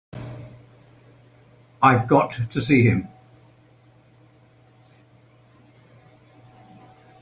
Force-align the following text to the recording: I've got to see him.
I've 1.79 2.07
got 2.07 2.31
to 2.49 2.59
see 2.59 2.85
him. 2.85 3.07